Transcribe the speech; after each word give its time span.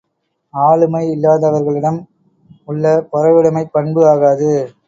ஆளுமை 0.53 1.09
இல்லாதவர்களிடம் 1.09 1.99
உள்ள 2.65 3.07
பொறையுடைமைப் 3.13 3.71
பண்பு 3.71 4.09
ஆகாது. 4.09 4.51